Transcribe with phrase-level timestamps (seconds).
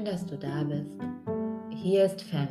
[0.00, 0.98] Schön, dass du da bist.
[1.68, 2.48] Hier ist FEM,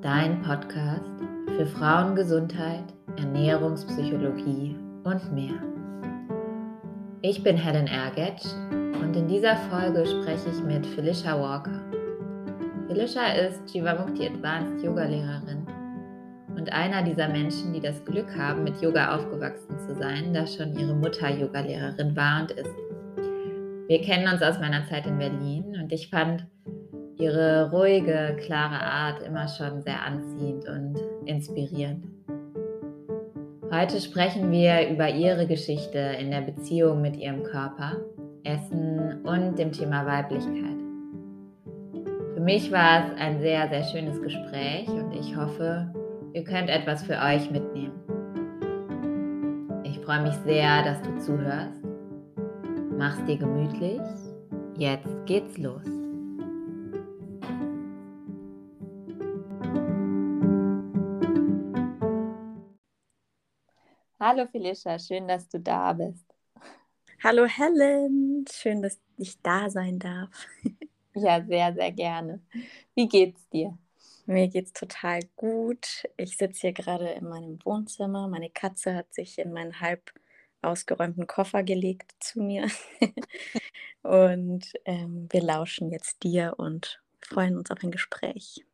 [0.00, 1.10] dein Podcast
[1.56, 2.84] für Frauengesundheit,
[3.16, 5.60] Ernährungspsychologie und mehr.
[7.22, 11.80] Ich bin Helen Ergetsch und in dieser Folge spreche ich mit Felicia Walker.
[12.86, 15.66] Felicia ist Jivamukti Advanced Yoga Lehrerin
[16.56, 20.78] und einer dieser Menschen, die das Glück haben, mit Yoga aufgewachsen zu sein, da schon
[20.78, 22.85] ihre Mutter Yoga-Lehrerin war und ist.
[23.88, 26.46] Wir kennen uns aus meiner Zeit in Berlin und ich fand
[27.18, 32.04] ihre ruhige, klare Art immer schon sehr anziehend und inspirierend.
[33.70, 37.96] Heute sprechen wir über ihre Geschichte in der Beziehung mit ihrem Körper,
[38.44, 40.76] Essen und dem Thema Weiblichkeit.
[42.34, 45.92] Für mich war es ein sehr, sehr schönes Gespräch und ich hoffe,
[46.36, 47.98] Ihr könnt etwas für euch mitnehmen.
[49.84, 51.75] Ich freue mich sehr, dass du zuhörst.
[52.98, 54.00] Mach's dir gemütlich.
[54.78, 55.84] Jetzt geht's los.
[64.18, 66.24] Hallo Felicia, schön, dass du da bist.
[67.22, 70.30] Hallo Helen, schön, dass ich da sein darf.
[71.14, 72.40] Ja, sehr, sehr gerne.
[72.94, 73.76] Wie geht's dir?
[74.24, 76.04] Mir geht's total gut.
[76.16, 78.26] Ich sitze hier gerade in meinem Wohnzimmer.
[78.28, 80.12] Meine Katze hat sich in meinen halb
[80.62, 82.68] ausgeräumten Koffer gelegt zu mir.
[84.02, 88.64] und ähm, wir lauschen jetzt dir und freuen uns auf ein Gespräch.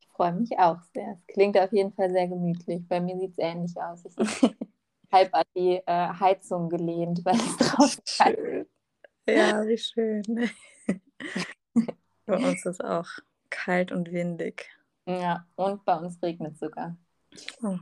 [0.00, 1.12] Ich freue mich auch sehr.
[1.12, 2.86] Es klingt auf jeden Fall sehr gemütlich.
[2.88, 4.04] Bei mir sieht es ähnlich aus.
[4.04, 4.56] Ich bin
[5.12, 8.66] halb an die äh, Heizung gelehnt, weil es draußen schön.
[9.28, 10.22] Ja, wie schön.
[12.24, 13.06] Bei uns ist auch
[13.50, 14.70] kalt und windig.
[15.04, 16.96] Ja, und bei uns regnet es sogar.
[17.62, 17.76] Oh.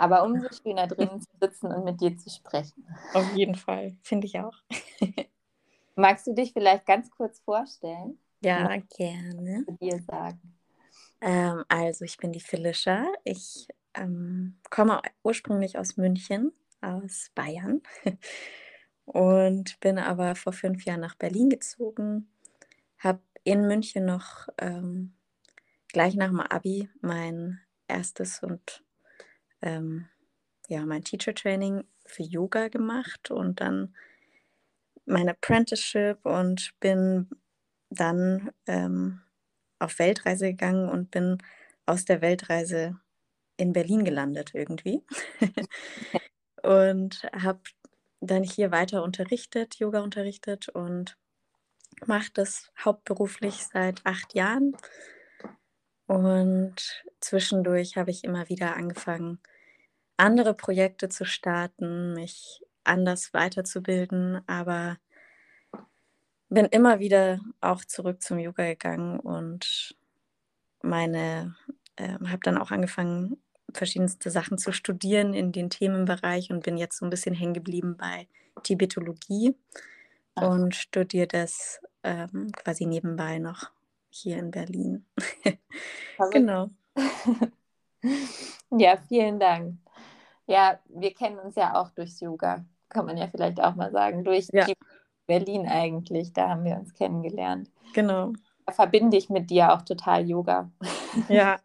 [0.00, 2.86] Aber umso schöner drinnen zu sitzen und mit dir zu sprechen.
[3.12, 4.54] Auf jeden Fall, finde ich auch.
[5.94, 8.18] Magst du dich vielleicht ganz kurz vorstellen?
[8.42, 9.66] Ja, gerne.
[9.78, 10.56] Dir sagen.
[11.20, 13.12] Ähm, also, ich bin die Felicia.
[13.24, 17.82] Ich ähm, komme ursprünglich aus München, aus Bayern.
[19.04, 22.32] und bin aber vor fünf Jahren nach Berlin gezogen.
[23.00, 25.12] Habe in München noch ähm,
[25.88, 28.82] gleich nach dem Abi mein erstes und
[29.62, 30.08] ähm,
[30.68, 33.94] ja, mein Teacher Training für Yoga gemacht und dann
[35.06, 37.28] mein Apprenticeship und bin
[37.90, 39.20] dann ähm,
[39.78, 41.38] auf Weltreise gegangen und bin
[41.86, 43.00] aus der Weltreise
[43.56, 45.02] in Berlin gelandet irgendwie.
[46.62, 47.60] und habe
[48.20, 51.16] dann hier weiter unterrichtet, Yoga unterrichtet und
[52.06, 54.76] mache das hauptberuflich seit acht Jahren
[56.10, 59.38] und zwischendurch habe ich immer wieder angefangen,
[60.16, 64.96] andere Projekte zu starten, mich anders weiterzubilden, aber
[66.48, 69.94] bin immer wieder auch zurück zum Yoga gegangen und
[70.82, 71.54] meine
[71.94, 73.40] äh, habe dann auch angefangen,
[73.72, 77.96] verschiedenste Sachen zu studieren in den Themenbereich und bin jetzt so ein bisschen hängen geblieben
[77.96, 78.26] bei
[78.64, 79.54] Tibetologie
[80.34, 80.48] Ach.
[80.48, 83.70] und studiere das ähm, quasi nebenbei noch
[84.10, 85.06] hier in Berlin.
[86.18, 86.68] Also, genau.
[88.70, 89.78] ja, vielen Dank.
[90.46, 94.22] Ja, wir kennen uns ja auch durchs Yoga, kann man ja vielleicht auch mal sagen,
[94.22, 94.66] durch ja.
[95.26, 96.34] Berlin eigentlich.
[96.34, 97.70] Da haben wir uns kennengelernt.
[97.94, 98.34] Genau.
[98.66, 100.70] Da verbinde ich mit dir auch total Yoga.
[101.28, 101.58] Ja,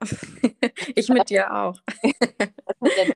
[0.96, 1.80] ich mit dir auch.
[1.86, 3.16] Das mit der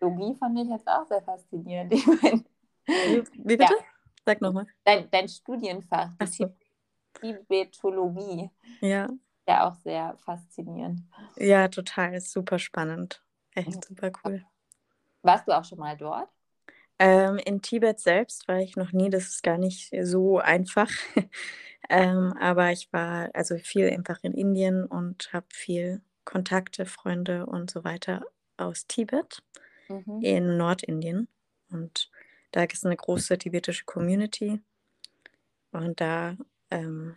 [0.00, 1.92] Yogi fand ich jetzt auch sehr faszinierend.
[1.92, 2.44] Ich mein,
[2.86, 3.74] Wie bitte?
[3.74, 3.84] Ja.
[4.26, 4.66] Sag nochmal.
[4.84, 6.52] Dein, dein Studienfach, Ach so.
[7.20, 8.50] Tibetologie.
[8.80, 9.08] Ja.
[9.48, 11.00] Ja, auch sehr faszinierend.
[11.36, 12.20] Ja, total.
[12.20, 13.22] Super spannend.
[13.54, 14.44] Echt super cool.
[15.22, 16.28] Warst du auch schon mal dort?
[16.98, 19.08] Ähm, in Tibet selbst war ich noch nie.
[19.08, 20.90] Das ist gar nicht so einfach.
[21.88, 27.70] ähm, aber ich war also viel einfach in Indien und habe viel Kontakte, Freunde und
[27.70, 28.26] so weiter
[28.58, 29.42] aus Tibet
[29.88, 30.20] mhm.
[30.22, 31.28] in Nordindien.
[31.70, 32.10] Und
[32.52, 34.60] da ist eine große tibetische Community.
[35.72, 36.36] Und da
[36.70, 37.16] ähm,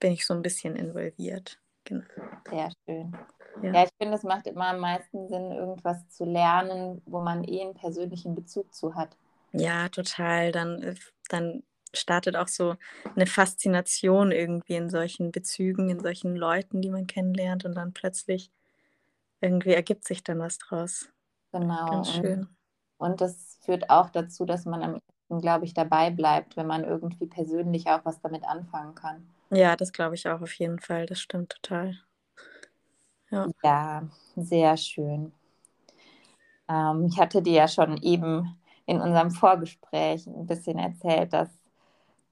[0.00, 1.58] bin ich so ein bisschen involviert.
[1.84, 2.04] Genau.
[2.50, 3.16] Sehr schön.
[3.62, 3.72] Ja.
[3.72, 7.62] ja, ich finde, es macht immer am meisten Sinn, irgendwas zu lernen, wo man eh
[7.62, 9.16] einen persönlichen Bezug zu hat.
[9.52, 10.52] Ja, total.
[10.52, 10.94] Dann, äh,
[11.28, 11.62] dann
[11.94, 12.74] startet auch so
[13.14, 18.50] eine Faszination irgendwie in solchen Bezügen, in solchen Leuten, die man kennenlernt und dann plötzlich
[19.40, 21.08] irgendwie ergibt sich dann was draus.
[21.52, 21.86] Genau.
[21.86, 22.48] Ganz schön.
[22.98, 26.84] Und, und das führt auch dazu, dass man am glaube ich, dabei bleibt, wenn man
[26.84, 29.26] irgendwie persönlich auch was damit anfangen kann.
[29.50, 31.06] Ja, das glaube ich auch auf jeden Fall.
[31.06, 31.98] Das stimmt total.
[33.30, 35.32] Ja, ja sehr schön.
[36.68, 38.56] Ähm, ich hatte dir ja schon eben
[38.86, 41.48] in unserem Vorgespräch ein bisschen erzählt, dass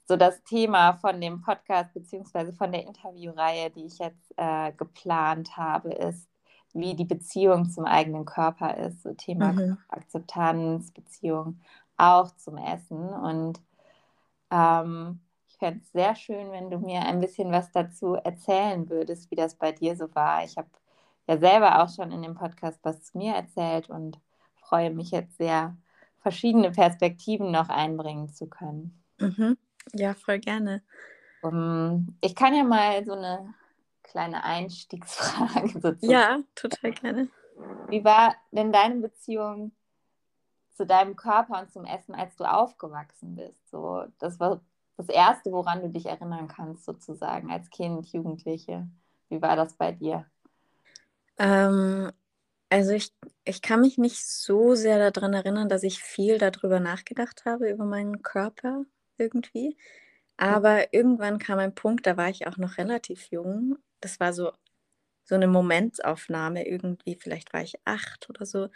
[0.07, 5.57] so das Thema von dem Podcast beziehungsweise von der Interviewreihe, die ich jetzt äh, geplant
[5.57, 6.29] habe, ist,
[6.75, 9.03] wie die Beziehung zum eigenen Körper ist.
[9.03, 9.79] So Thema Mhm.
[9.89, 11.61] Akzeptanz, Beziehung
[11.97, 13.09] auch zum Essen.
[13.09, 13.61] Und
[14.51, 19.31] ähm, ich fände es sehr schön, wenn du mir ein bisschen was dazu erzählen würdest,
[19.31, 20.45] wie das bei dir so war.
[20.45, 20.69] Ich habe
[21.27, 24.19] ja selber auch schon in dem Podcast was zu mir erzählt und
[24.57, 25.77] freue mich jetzt sehr,
[26.25, 29.05] verschiedene Perspektiven noch einbringen zu können.
[29.21, 29.59] Mhm.
[29.93, 30.83] Ja, voll gerne.
[31.43, 33.53] Um, ich kann ja mal so eine
[34.03, 36.11] kleine Einstiegsfrage sozusagen.
[36.11, 37.29] Ja, total gerne.
[37.89, 39.73] Wie war denn deine Beziehung
[40.75, 43.69] zu deinem Körper und zum Essen, als du aufgewachsen bist?
[43.71, 44.61] So, das war
[44.97, 48.89] das Erste, woran du dich erinnern kannst, sozusagen, als Kind, Jugendliche.
[49.29, 50.27] Wie war das bei dir?
[51.39, 52.13] Ähm,
[52.71, 53.13] also ich,
[53.45, 57.85] ich kann mich nicht so sehr daran erinnern, dass ich viel darüber nachgedacht habe, über
[57.85, 58.85] meinen Körper
[59.19, 59.77] irgendwie.
[60.37, 63.79] Aber irgendwann kam ein Punkt, da war ich auch noch relativ jung.
[64.01, 64.53] Das war so,
[65.25, 68.69] so eine Momentaufnahme irgendwie, vielleicht war ich acht oder so.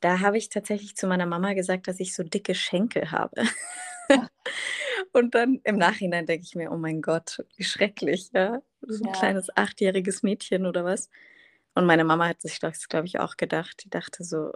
[0.00, 3.42] Da habe ich tatsächlich zu meiner Mama gesagt, dass ich so dicke Schenkel habe.
[5.12, 8.62] Und dann im Nachhinein denke ich mir, oh mein Gott, wie schrecklich, ja.
[8.82, 9.12] So ein Ja.
[9.12, 11.10] kleines achtjähriges Mädchen oder was.
[11.74, 13.84] Und meine Mama hat sich das, glaube ich, auch gedacht.
[13.84, 14.52] Die dachte so,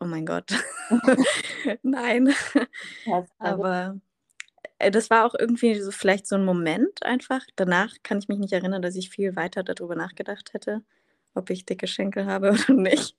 [0.00, 0.52] oh mein Gott,
[1.82, 2.34] nein.
[3.04, 4.00] Ja, Aber
[4.78, 7.42] äh, das war auch irgendwie so vielleicht so ein Moment einfach.
[7.56, 10.82] Danach kann ich mich nicht erinnern, dass ich viel weiter darüber nachgedacht hätte,
[11.34, 13.16] ob ich dicke Schenkel habe oder nicht.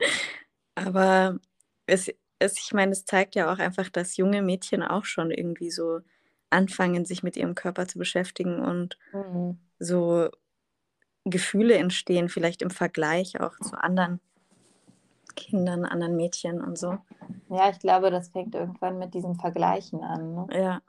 [0.76, 1.40] Aber
[1.88, 5.72] es, es, ich meine, es zeigt ja auch einfach, dass junge Mädchen auch schon irgendwie
[5.72, 6.00] so
[6.50, 9.58] anfangen, sich mit ihrem Körper zu beschäftigen und Mhm.
[9.80, 10.30] so
[11.26, 14.20] Gefühle entstehen, vielleicht im Vergleich auch zu anderen
[15.36, 16.98] Kindern, anderen Mädchen und so.
[17.50, 20.36] Ja, ich glaube, das fängt irgendwann mit diesem Vergleichen an.
[20.36, 20.48] Ne?
[20.52, 20.82] Ja,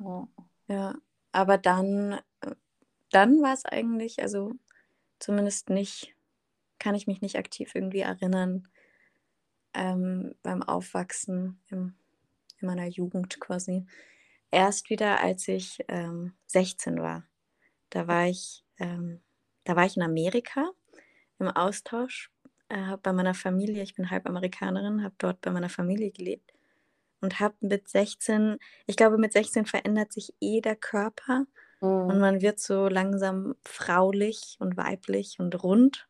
[0.00, 0.28] Ja.
[0.68, 0.94] ja.
[1.32, 2.18] Aber dann,
[3.10, 4.52] dann war es eigentlich, also
[5.18, 6.14] zumindest nicht,
[6.78, 8.68] kann ich mich nicht aktiv irgendwie erinnern,
[9.78, 11.94] ähm, beim Aufwachsen im,
[12.60, 13.86] in meiner Jugend quasi.
[14.50, 17.24] Erst wieder, als ich ähm, 16 war.
[17.90, 19.22] Da war ich, ähm,
[19.64, 20.70] da war ich in Amerika
[21.38, 22.30] im Austausch
[22.68, 23.82] äh, bei meiner Familie.
[23.82, 26.52] Ich bin halb Amerikanerin, habe dort bei meiner Familie gelebt
[27.20, 31.46] und habe mit 16, ich glaube, mit 16 verändert sich eh der Körper
[32.06, 32.20] und Mhm.
[32.20, 36.08] man wird so langsam fraulich und weiblich und rund.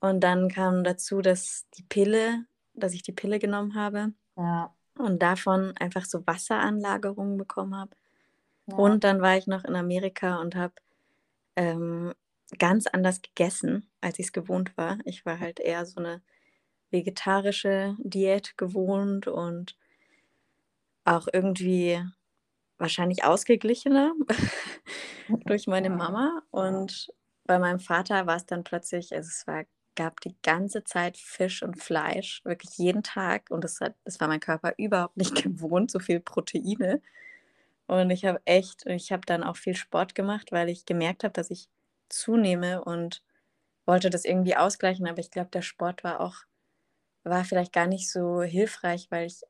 [0.00, 4.74] Und dann kam dazu, dass die Pille, dass ich die Pille genommen habe Ja.
[4.98, 7.96] und davon einfach so Wasseranlagerungen bekommen habe.
[8.66, 8.76] Ja.
[8.76, 10.74] Und dann war ich noch in Amerika und habe
[11.56, 12.14] ähm,
[12.58, 14.98] ganz anders gegessen, als ich es gewohnt war.
[15.04, 16.22] Ich war halt eher so eine
[16.90, 19.76] vegetarische Diät gewohnt und
[21.04, 22.02] auch irgendwie
[22.78, 24.12] wahrscheinlich ausgeglichener
[25.46, 26.42] durch meine Mama.
[26.50, 27.08] Und
[27.44, 29.64] bei meinem Vater war es dann plötzlich, also es war,
[29.96, 33.50] gab die ganze Zeit Fisch und Fleisch, wirklich jeden Tag.
[33.50, 37.02] Und das, hat, das war mein Körper überhaupt nicht gewohnt, so viel Proteine.
[37.86, 41.32] Und ich habe echt, ich habe dann auch viel Sport gemacht, weil ich gemerkt habe,
[41.32, 41.68] dass ich
[42.08, 43.22] zunehme und
[43.86, 45.08] wollte das irgendwie ausgleichen.
[45.08, 46.36] Aber ich glaube, der Sport war auch,
[47.24, 49.42] war vielleicht gar nicht so hilfreich, weil ich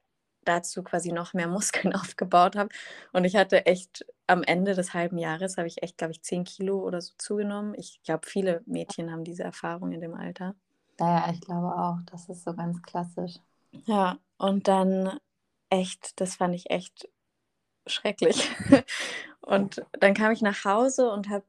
[0.44, 2.70] dazu quasi noch mehr Muskeln aufgebaut habe.
[3.12, 6.44] Und ich hatte echt am Ende des halben Jahres, habe ich echt, glaube ich, 10
[6.44, 7.74] Kilo oder so zugenommen.
[7.76, 10.54] Ich glaube, viele Mädchen haben diese Erfahrung in dem Alter.
[10.98, 13.36] Naja, ich glaube auch, das ist so ganz klassisch.
[13.86, 15.18] Ja, und dann
[15.70, 17.08] echt, das fand ich echt
[17.86, 18.50] schrecklich.
[19.40, 21.46] und dann kam ich nach Hause und habe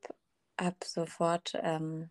[0.60, 2.10] hab sofort, ähm,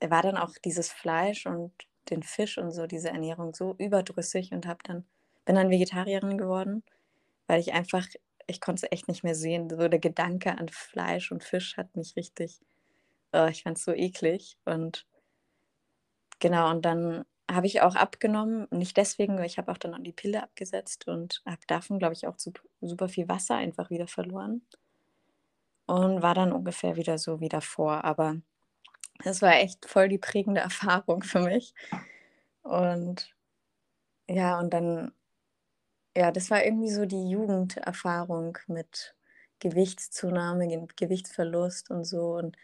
[0.00, 1.72] war dann auch dieses Fleisch und
[2.10, 5.04] den Fisch und so, diese Ernährung so überdrüssig und habe dann,
[5.50, 6.84] bin dann Vegetarierin geworden,
[7.48, 8.06] weil ich einfach,
[8.46, 9.68] ich konnte es echt nicht mehr sehen.
[9.68, 12.60] So der Gedanke an Fleisch und Fisch hat mich richtig,
[13.32, 14.58] oh, ich fand es so eklig.
[14.64, 15.08] Und
[16.38, 20.42] genau, und dann habe ich auch abgenommen, nicht deswegen, ich habe auch dann die Pille
[20.42, 24.62] abgesetzt und habe davon, glaube ich, auch sup- super viel Wasser einfach wieder verloren
[25.86, 28.04] und war dann ungefähr wieder so wie davor.
[28.04, 28.36] Aber
[29.24, 31.74] das war echt voll die prägende Erfahrung für mich.
[32.62, 33.34] Und
[34.28, 35.12] ja, und dann,
[36.16, 39.14] ja, das war irgendwie so die Jugenderfahrung mit
[39.60, 42.34] Gewichtszunahme, Ge- Gewichtsverlust und so.
[42.36, 42.56] Und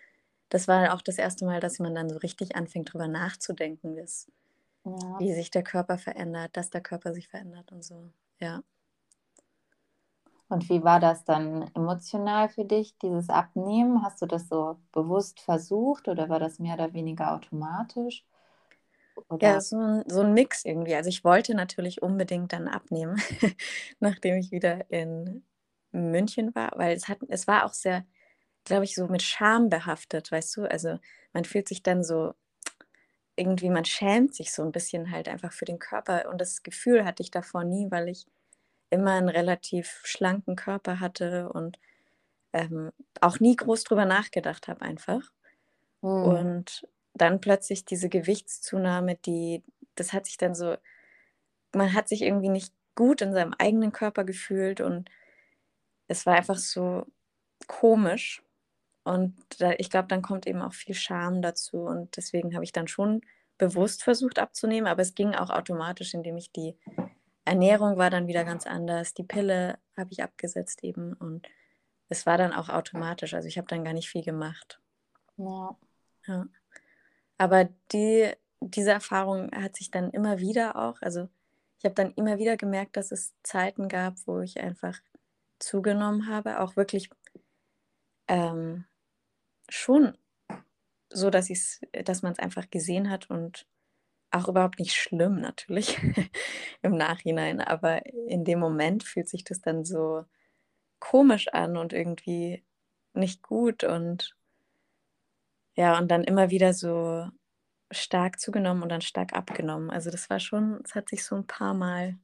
[0.50, 4.30] das war auch das erste Mal, dass man dann so richtig anfängt, drüber nachzudenken, wie's-
[4.84, 5.20] Ja.
[5.20, 8.10] wie sich der Körper verändert, dass der Körper sich verändert und so.
[8.40, 8.62] Ja.
[10.48, 14.02] Und wie war das dann emotional für dich, dieses Abnehmen?
[14.02, 18.24] Hast du das so bewusst versucht oder war das mehr oder weniger automatisch?
[19.28, 20.94] Oder Ja, so ein, so ein Mix irgendwie.
[20.94, 23.20] Also ich wollte natürlich unbedingt dann abnehmen,
[24.00, 25.44] nachdem ich wieder in
[25.92, 28.06] München war, weil es hat, es war auch sehr,
[28.64, 30.70] glaube ich, so mit Scham behaftet, weißt du?
[30.70, 30.98] Also
[31.34, 32.34] man fühlt sich dann so
[33.36, 36.28] irgendwie, man schämt sich so ein bisschen halt einfach für den Körper.
[36.30, 38.26] Und das Gefühl hatte ich davor nie, weil ich
[38.90, 41.78] immer einen relativ schlanken Körper hatte und
[42.52, 45.32] ähm, auch nie groß drüber nachgedacht habe einfach.
[46.02, 46.46] Mhm.
[46.46, 49.62] Und dann plötzlich diese Gewichtszunahme, die,
[49.94, 50.76] das hat sich dann so,
[51.74, 55.10] man hat sich irgendwie nicht gut in seinem eigenen Körper gefühlt und
[56.08, 57.06] es war einfach so
[57.66, 58.42] komisch.
[59.04, 61.78] Und da, ich glaube, dann kommt eben auch viel Scham dazu.
[61.78, 63.20] Und deswegen habe ich dann schon
[63.58, 66.76] bewusst versucht abzunehmen, aber es ging auch automatisch, indem ich die
[67.44, 69.14] Ernährung war dann wieder ganz anders.
[69.14, 71.46] Die Pille habe ich abgesetzt eben und
[72.08, 73.34] es war dann auch automatisch.
[73.34, 74.80] Also ich habe dann gar nicht viel gemacht.
[75.36, 75.76] Ja.
[76.26, 76.46] ja.
[77.38, 81.28] Aber die, diese Erfahrung hat sich dann immer wieder auch, also
[81.78, 84.98] ich habe dann immer wieder gemerkt, dass es Zeiten gab, wo ich einfach
[85.58, 87.10] zugenommen habe, auch wirklich
[88.28, 88.84] ähm,
[89.68, 90.16] schon
[91.10, 91.48] so, dass,
[92.04, 93.66] dass man es einfach gesehen hat und
[94.30, 95.98] auch überhaupt nicht schlimm natürlich
[96.82, 100.24] im Nachhinein, aber in dem Moment fühlt sich das dann so
[100.98, 102.64] komisch an und irgendwie
[103.14, 104.36] nicht gut und
[105.76, 107.28] ja, und dann immer wieder so
[107.90, 109.90] stark zugenommen und dann stark abgenommen.
[109.90, 112.18] Also das war schon, es hat sich so ein paar Mal,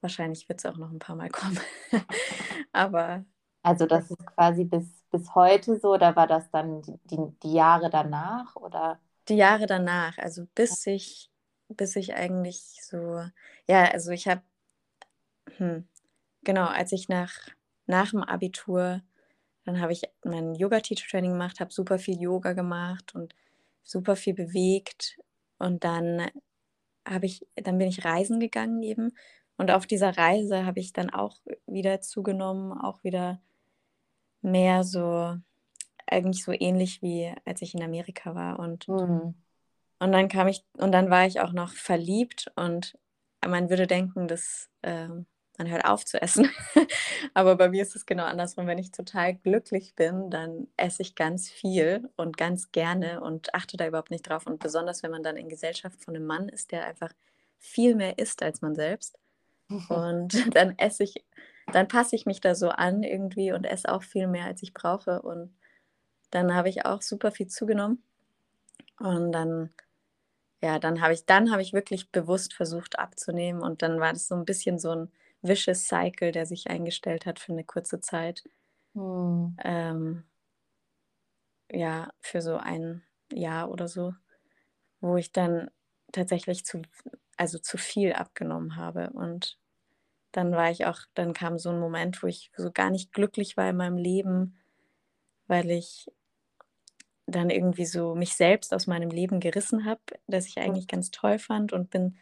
[0.00, 1.58] wahrscheinlich wird es auch noch ein paar Mal kommen,
[2.72, 3.24] aber.
[3.62, 7.90] Also das ist quasi bis, bis heute so, oder war das dann die, die, Jahre
[7.90, 9.00] danach oder?
[9.28, 11.30] Die Jahre danach, also bis ich,
[11.68, 13.24] bis ich eigentlich so,
[13.66, 14.42] ja, also ich habe,
[15.56, 15.88] hm,
[16.44, 17.32] genau, als ich nach,
[17.86, 19.02] nach dem Abitur,
[19.66, 23.34] dann habe ich mein Yoga-Teacher-Training gemacht, habe super viel Yoga gemacht und
[23.82, 25.18] super viel bewegt
[25.58, 26.30] und dann
[27.06, 29.12] habe ich, dann bin ich reisen gegangen eben
[29.56, 33.40] und auf dieser Reise habe ich dann auch wieder zugenommen, auch wieder
[34.42, 35.36] mehr so,
[36.06, 38.58] eigentlich so ähnlich wie als ich in Amerika war.
[38.58, 39.34] Und, mhm.
[39.98, 42.98] und dann kam ich, und dann war ich auch noch verliebt und
[43.46, 45.08] man würde denken, dass äh,
[45.58, 46.50] man hört auf zu essen.
[47.34, 48.66] Aber bei mir ist es genau andersrum.
[48.66, 53.76] Wenn ich total glücklich bin, dann esse ich ganz viel und ganz gerne und achte
[53.76, 54.46] da überhaupt nicht drauf.
[54.46, 57.12] Und besonders, wenn man dann in Gesellschaft von einem Mann ist, der einfach
[57.58, 59.18] viel mehr isst als man selbst.
[59.88, 61.24] Und dann esse ich
[61.72, 64.72] dann passe ich mich da so an irgendwie und esse auch viel mehr, als ich
[64.72, 65.22] brauche.
[65.22, 65.54] Und
[66.30, 68.02] dann habe ich auch super viel zugenommen.
[68.98, 69.70] Und dann,
[70.62, 73.62] ja, dann habe ich, dann habe ich wirklich bewusst versucht abzunehmen.
[73.62, 75.12] Und dann war das so ein bisschen so ein
[75.42, 78.44] vicious Cycle, der sich eingestellt hat für eine kurze Zeit.
[78.94, 79.56] Hm.
[79.62, 80.24] Ähm,
[81.70, 83.02] ja, für so ein
[83.32, 84.14] Jahr oder so,
[85.00, 85.70] wo ich dann
[86.12, 86.82] tatsächlich zu,
[87.36, 89.10] also zu viel abgenommen habe.
[89.10, 89.58] Und
[90.32, 93.56] dann war ich auch, dann kam so ein Moment, wo ich so gar nicht glücklich
[93.56, 94.56] war in meinem Leben,
[95.46, 96.10] weil ich
[97.26, 101.38] dann irgendwie so mich selbst aus meinem Leben gerissen habe, das ich eigentlich ganz toll
[101.38, 102.16] fand und bin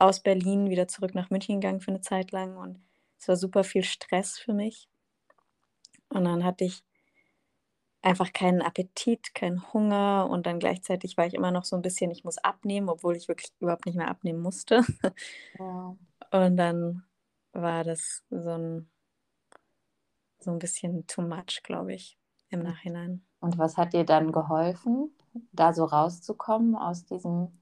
[0.00, 2.80] aus Berlin wieder zurück nach München gegangen für eine Zeit lang und
[3.18, 4.88] es war super viel Stress für mich.
[6.08, 6.82] Und dann hatte ich
[8.02, 12.10] einfach keinen Appetit, keinen Hunger und dann gleichzeitig war ich immer noch so ein bisschen,
[12.10, 14.84] ich muss abnehmen, obwohl ich wirklich überhaupt nicht mehr abnehmen musste.
[15.58, 15.96] Ja.
[16.32, 17.02] Und dann
[17.52, 18.88] war das so ein,
[20.38, 22.16] so ein bisschen too much, glaube ich,
[22.50, 23.24] im Nachhinein.
[23.40, 25.12] Und was hat dir dann geholfen,
[25.52, 27.59] da so rauszukommen aus diesem?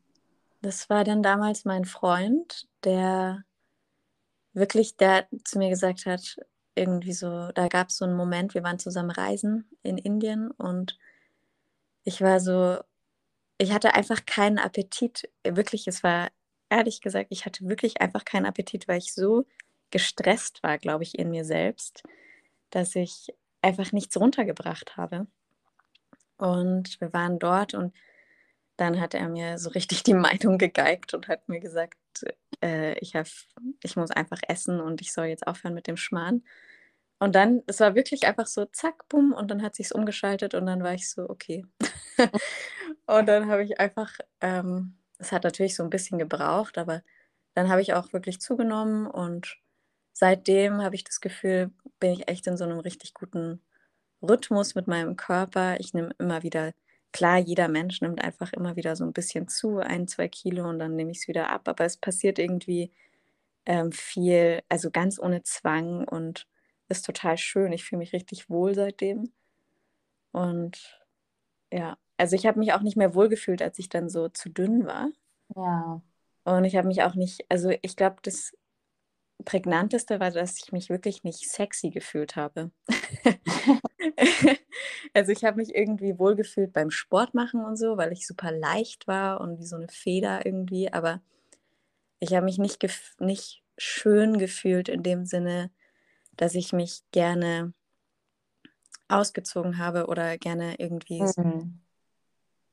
[0.61, 3.45] Das war dann damals mein Freund, der
[4.53, 6.37] wirklich, der zu mir gesagt hat,
[6.75, 10.99] irgendwie so, da gab es so einen Moment, wir waren zusammen reisen in Indien und
[12.05, 12.79] ich war so,
[13.59, 15.29] ich hatte einfach keinen Appetit.
[15.45, 16.31] Wirklich, es war
[16.71, 19.45] ehrlich gesagt, ich hatte wirklich einfach keinen Appetit, weil ich so
[19.91, 22.03] gestresst war, glaube ich, in mir selbst,
[22.71, 25.27] dass ich einfach nichts runtergebracht habe.
[26.37, 27.93] Und wir waren dort und
[28.79, 31.97] dann hat er mir so richtig die Meinung gegeigt und hat mir gesagt,
[32.63, 33.27] äh, ich, hab,
[33.83, 36.45] ich muss einfach essen und ich soll jetzt aufhören mit dem Schmarrn.
[37.19, 40.67] Und dann, es war wirklich einfach so, zack, bumm, und dann hat sich umgeschaltet und
[40.67, 41.67] dann war ich so, okay.
[43.07, 47.03] und dann habe ich einfach, ähm, es ähm, hat natürlich so ein bisschen gebraucht, aber
[47.55, 49.59] dann habe ich auch wirklich zugenommen und
[50.13, 53.61] seitdem habe ich das Gefühl, bin ich echt in so einem richtig guten
[54.23, 55.81] Rhythmus mit meinem Körper.
[55.81, 56.73] Ich nehme immer wieder,
[57.13, 60.79] klar, jeder Mensch nimmt einfach immer wieder so ein bisschen zu, ein, zwei Kilo und
[60.79, 61.69] dann nehme ich es wieder ab.
[61.69, 62.93] Aber es passiert irgendwie
[63.67, 66.47] ähm, viel, also ganz ohne Zwang und
[66.89, 67.73] ist total schön.
[67.73, 69.33] Ich fühle mich richtig wohl seitdem.
[70.33, 70.99] Und
[71.73, 74.87] ja, also ich habe mich auch nicht mehr wohlgefühlt, als ich dann so zu dünn
[74.87, 75.11] war.
[75.55, 76.03] Ja.
[76.45, 78.57] Und ich habe mich auch nicht, also ich glaube, das
[79.45, 82.71] prägnanteste war, dass ich mich wirklich nicht sexy gefühlt habe.
[85.15, 89.07] also ich habe mich irgendwie wohlgefühlt beim Sport machen und so, weil ich super leicht
[89.07, 91.23] war und wie so eine Feder irgendwie, aber
[92.21, 92.85] ich habe mich nicht,
[93.21, 95.71] nicht schön gefühlt in dem Sinne,
[96.37, 97.73] dass ich mich gerne
[99.09, 101.23] ausgezogen habe oder gerne irgendwie.
[101.23, 101.81] Mhm.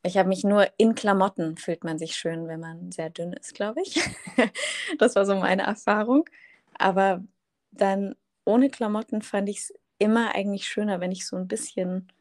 [0.03, 3.55] Ich habe mich nur in Klamotten fühlt man sich schön, wenn man sehr dünn ist,
[3.55, 3.99] glaube ich.
[4.99, 6.25] das war so meine Erfahrung.
[6.77, 7.23] Aber
[7.71, 8.15] dann
[8.45, 12.11] ohne Klamotten fand ich es immer eigentlich schöner, wenn ich so ein bisschen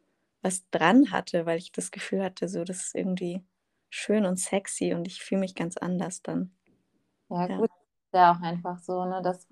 [0.42, 3.42] was dran hatte, weil ich das Gefühl hatte, so das ist irgendwie
[3.88, 6.54] schön und sexy und ich fühle mich ganz anders dann.
[7.30, 7.56] Ja, ja.
[7.56, 9.46] gut, ist ja auch einfach so, ne, dass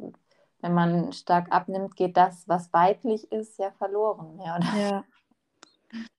[0.60, 4.78] wenn man stark abnimmt, geht das, was weiblich ist, ja verloren, ja, oder?
[4.78, 5.04] Ja,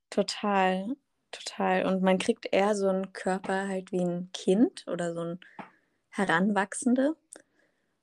[0.09, 0.95] total,
[1.31, 1.85] total.
[1.85, 5.39] Und man kriegt eher so einen Körper halt wie ein Kind oder so ein
[6.09, 7.15] Heranwachsende.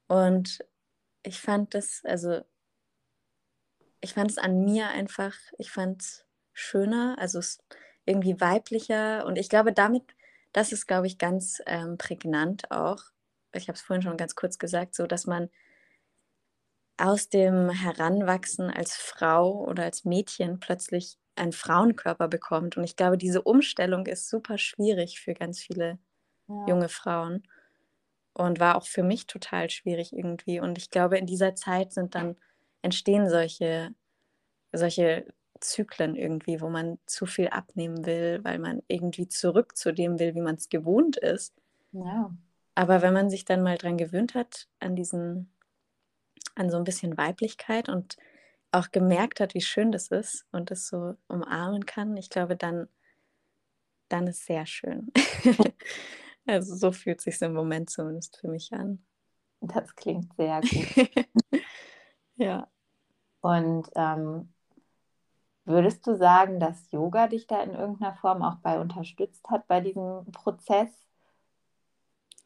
[0.09, 0.65] Und
[1.23, 2.41] ich fand das, also
[4.01, 7.41] ich fand es an mir einfach, ich fand es schöner, also
[8.07, 9.27] irgendwie weiblicher.
[9.27, 10.03] Und ich glaube, damit,
[10.53, 13.03] das ist, glaube ich, ganz ähm, prägnant auch.
[13.53, 15.51] Ich habe es vorhin schon ganz kurz gesagt, so dass man
[16.97, 22.77] aus dem Heranwachsen als Frau oder als Mädchen plötzlich einen Frauenkörper bekommt.
[22.77, 25.99] Und ich glaube, diese Umstellung ist super schwierig für ganz viele
[26.49, 26.67] ja.
[26.69, 27.43] junge Frauen
[28.47, 30.61] und war auch für mich total schwierig irgendwie.
[30.61, 32.37] Und ich glaube, in dieser Zeit sind dann
[32.83, 33.95] entstehen solche,
[34.73, 35.27] solche
[35.61, 40.35] Zyklen irgendwie, wo man zu viel abnehmen will, weil man irgendwie zurück zu dem will,
[40.35, 41.55] wie man es gewohnt ist.
[41.93, 42.35] Ja.
[42.75, 45.53] Aber wenn man sich dann mal dran gewöhnt hat, an diesen
[46.55, 48.17] an so ein bisschen Weiblichkeit und
[48.73, 52.89] auch gemerkt hat, wie schön das ist und es so umarmen kann, ich glaube, dann,
[54.09, 55.13] dann ist sehr schön.
[56.53, 59.05] also so fühlt sich im Moment zumindest für mich an.
[59.63, 60.91] Das klingt sehr gut.
[62.37, 62.69] ja.
[63.43, 64.53] Und ähm,
[65.65, 69.81] würdest du sagen, dass Yoga dich da in irgendeiner Form auch bei unterstützt hat bei
[69.81, 70.91] diesem Prozess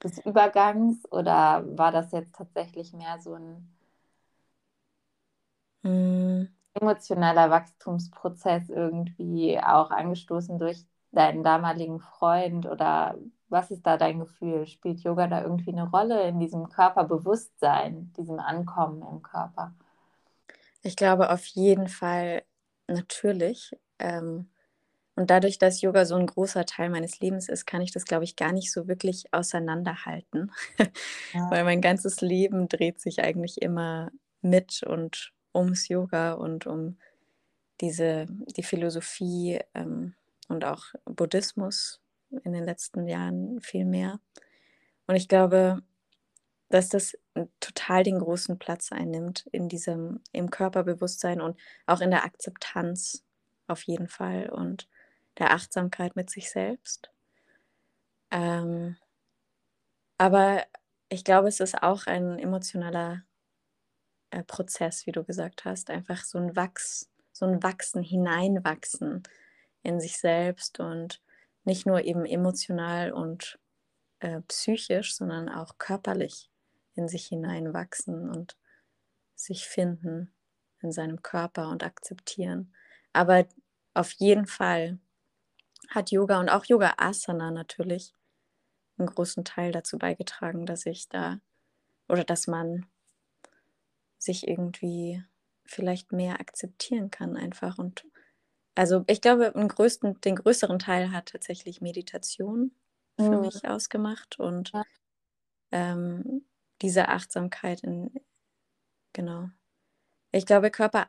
[0.05, 1.05] des Übergangs?
[1.11, 3.75] Oder war das jetzt tatsächlich mehr so ein
[5.85, 6.49] Mhm.
[6.75, 13.17] emotionaler Wachstumsprozess irgendwie auch angestoßen durch deinen damaligen Freund oder
[13.55, 14.67] was ist da dein Gefühl?
[14.67, 19.73] Spielt Yoga da irgendwie eine Rolle in diesem Körperbewusstsein, diesem Ankommen im Körper?
[20.83, 22.43] Ich glaube auf jeden Fall
[22.89, 23.75] natürlich.
[24.01, 24.51] Ähm,
[25.15, 28.25] und dadurch, dass Yoga so ein großer Teil meines Lebens ist, kann ich das, glaube
[28.25, 30.51] ich, gar nicht so wirklich auseinanderhalten.
[31.33, 31.51] Ja.
[31.51, 34.11] Weil mein ganzes Leben dreht sich eigentlich immer
[34.43, 36.99] mit und ums Yoga und um
[37.81, 40.15] diese, die Philosophie ähm,
[40.49, 42.01] und auch Buddhismus
[42.39, 44.21] in den letzten Jahren viel mehr.
[45.07, 45.83] Und ich glaube,
[46.69, 47.17] dass das
[47.61, 53.25] total den großen Platz einnimmt in diesem, im Körperbewusstsein und auch in der Akzeptanz
[53.67, 54.89] auf jeden Fall und
[55.39, 57.11] der Achtsamkeit mit sich selbst.
[58.31, 58.97] Ähm,
[60.19, 60.65] aber
[61.09, 63.23] ich glaube, es ist auch ein emotionaler
[64.31, 65.91] äh, Prozess, wie du gesagt hast.
[65.91, 69.23] Einfach so ein Wachs, so ein Wachsen, Hineinwachsen
[69.83, 71.21] in sich selbst und
[71.65, 73.59] nicht nur eben emotional und
[74.21, 76.51] äh, psychisch, sondern auch körperlich
[76.95, 78.57] in sich hineinwachsen und
[79.35, 80.33] sich finden
[80.81, 82.73] in seinem Körper und akzeptieren.
[83.13, 83.47] Aber
[83.95, 84.99] auf jeden Fall
[85.89, 88.15] hat Yoga und auch Yoga Asana natürlich
[88.99, 91.41] einen großen Teil dazu beigetragen, dass ich da
[92.09, 92.87] oder dass man
[94.19, 95.23] sich irgendwie
[95.65, 97.79] vielleicht mehr akzeptieren kann einfach.
[97.79, 98.05] Und
[98.75, 102.73] also ich glaube, den größten, den größeren Teil hat tatsächlich Meditation
[103.17, 103.41] für mhm.
[103.43, 104.83] mich ausgemacht und ja.
[105.71, 106.45] ähm,
[106.83, 108.11] diese Achtsamkeit in,
[109.13, 109.51] genau.
[110.33, 111.07] Ich glaube, Körper,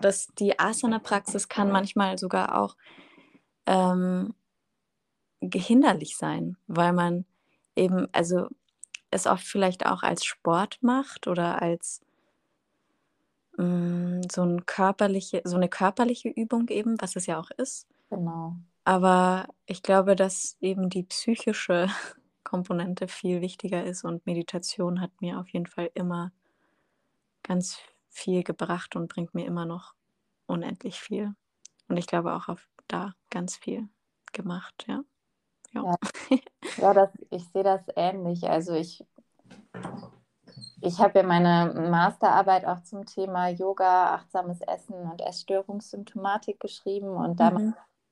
[0.00, 2.76] dass die Asana-Praxis kann manchmal sogar auch
[3.66, 4.34] ähm,
[5.40, 7.24] hinderlich sein, weil man
[7.76, 8.48] eben, also
[9.10, 12.02] es oft vielleicht auch als Sport macht oder als
[13.58, 17.86] hm, so 'n körperliche so 'ne körperliche Übung eben, was es ja auch ist.
[18.10, 18.58] Genau.
[18.84, 21.88] Aber ich glaube, dass eben die psychische
[22.44, 26.32] Komponente viel wichtiger ist und Meditation hat mir auf jeden Fall immer
[27.42, 27.78] ganz
[28.10, 29.94] viel gebracht und bringt mir immer noch
[30.46, 31.34] unendlich viel.
[31.88, 33.88] Und ich glaube auch auf da ganz viel
[34.32, 35.02] gemacht, ja.
[35.72, 35.84] Ja.
[35.84, 35.96] Ja,
[36.76, 38.44] ja das ich sehe das ähnlich.
[38.48, 39.04] Also, ich
[40.80, 47.40] ich habe ja meine Masterarbeit auch zum Thema Yoga, achtsames Essen und Essstörungssymptomatik geschrieben und
[47.40, 47.40] mhm.
[47.40, 47.64] damals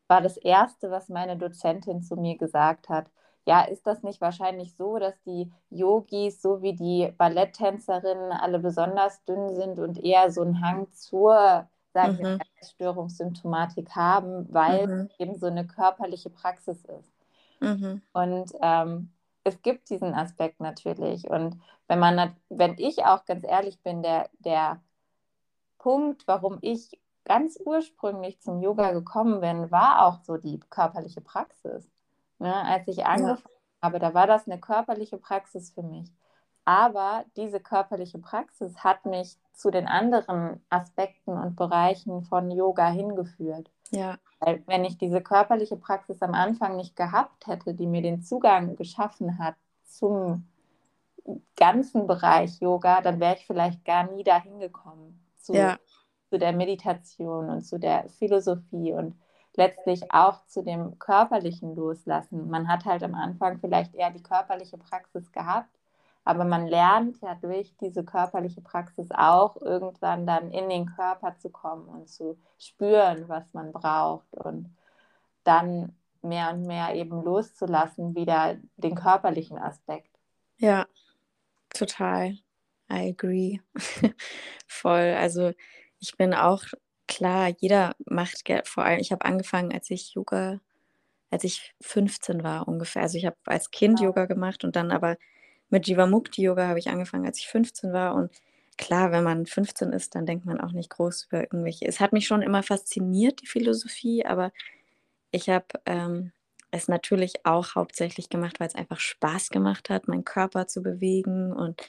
[0.08, 3.10] war das Erste, was meine Dozentin zu mir gesagt hat,
[3.46, 9.24] ja, ist das nicht wahrscheinlich so, dass die Yogis so wie die Balletttänzerinnen alle besonders
[9.24, 12.38] dünn sind und eher so einen Hang zur, sagen wir, Mhm.
[12.62, 15.08] Störungssymptomatik haben, weil Mhm.
[15.10, 17.12] es eben so eine körperliche Praxis ist.
[17.60, 18.00] Mhm.
[18.12, 19.12] Und ähm,
[19.46, 21.30] es gibt diesen Aspekt natürlich.
[21.30, 24.80] Und wenn man, wenn ich auch ganz ehrlich bin, der, der
[25.78, 31.88] Punkt, warum ich ganz ursprünglich zum Yoga gekommen bin, war auch so die körperliche Praxis.
[32.40, 32.52] Ne?
[32.52, 36.10] Als ich angefangen habe, da war das eine körperliche Praxis für mich.
[36.64, 43.70] Aber diese körperliche Praxis hat mich zu den anderen Aspekten und Bereichen von Yoga hingeführt.
[43.92, 48.22] Ja, Weil wenn ich diese körperliche Praxis am Anfang nicht gehabt hätte, die mir den
[48.22, 50.46] Zugang geschaffen hat zum
[51.56, 55.78] ganzen Bereich Yoga, dann wäre ich vielleicht gar nie dahin gekommen zu, ja,
[56.30, 59.16] zu der Meditation und zu der Philosophie und
[59.56, 62.48] letztlich auch zu dem körperlichen Loslassen.
[62.50, 65.70] Man hat halt am Anfang vielleicht eher die körperliche Praxis gehabt,
[66.26, 71.50] aber man lernt ja durch diese körperliche Praxis auch irgendwann dann in den Körper zu
[71.50, 74.76] kommen und zu spüren, was man braucht und
[75.44, 80.10] dann mehr und mehr eben loszulassen, wieder den körperlichen Aspekt.
[80.58, 80.86] ja,
[81.74, 82.38] total.
[82.90, 83.60] I agree.
[84.68, 85.14] Voll.
[85.18, 85.52] Also
[86.00, 86.64] ich bin auch
[87.08, 90.60] klar, jeder macht vor allem, ich habe angefangen, als ich Yoga,
[91.30, 93.02] als ich 15 war ungefähr.
[93.02, 94.06] Also ich habe als Kind Ja.
[94.06, 95.16] Yoga gemacht und dann aber
[95.70, 98.14] mit Jivamukti Yoga habe ich angefangen, als ich 15 war.
[98.14, 98.30] Und
[98.78, 101.86] klar, wenn man 15 ist, dann denkt man auch nicht groß über irgendwelche.
[101.86, 104.52] Es hat mich schon immer fasziniert, die Philosophie, aber
[105.30, 106.32] ich habe ähm,
[106.70, 111.52] es natürlich auch hauptsächlich gemacht, weil es einfach Spaß gemacht hat, meinen Körper zu bewegen
[111.52, 111.82] und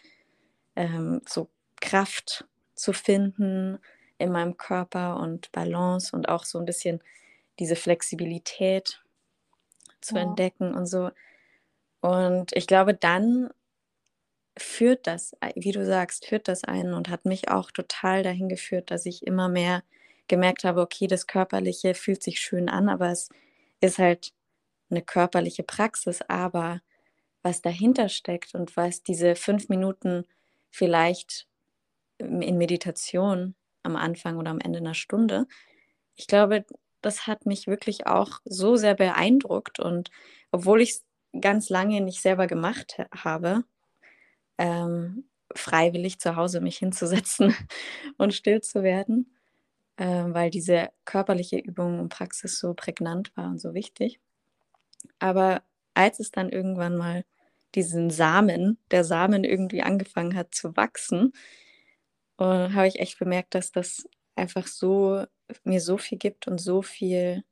[0.76, 1.50] ähm, so
[1.82, 3.80] Kraft zu finden
[4.18, 7.02] in meinem Körper und Balance und auch so ein bisschen
[7.60, 9.04] diese Flexibilität
[10.02, 10.22] zu Ja.
[10.22, 11.12] entdecken und so.
[12.02, 13.50] Und ich glaube, dann
[14.58, 18.92] führt das, wie du sagst, führt das einen und hat mich auch total dahin geführt,
[18.92, 19.84] dass ich immer mehr
[20.28, 23.30] gemerkt habe, okay, das Körperliche fühlt sich schön an, aber es
[23.82, 24.34] ist halt
[24.90, 26.82] eine körperliche Praxis, aber
[27.44, 30.26] was dahinter steckt und was diese fünf Minuten
[30.72, 31.48] vielleicht
[32.20, 35.48] in Meditation am Anfang oder am Ende einer Stunde,
[36.16, 36.66] ich glaube,
[37.02, 40.12] das hat mich wirklich auch so sehr beeindruckt und
[40.52, 41.06] obwohl ich es
[41.42, 43.64] ganz lange nicht selber gemacht ha- habe,
[44.58, 47.56] ähm, freiwillig zu Hause mich hinzusetzen
[48.18, 49.34] und still zu werden,
[49.98, 54.20] ähm, weil diese körperliche Übung und Praxis so prägnant war und so wichtig.
[55.20, 57.24] Aber als es dann irgendwann mal
[57.76, 61.34] diesen Samen, der Samen irgendwie angefangen hat zu wachsen,
[62.40, 65.26] äh, habe ich echt bemerkt, dass das einfach so
[65.64, 67.44] mir so viel gibt und so viel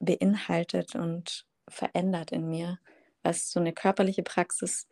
[0.00, 2.78] beinhaltet und verändert in mir,
[3.22, 4.86] was so eine körperliche Praxis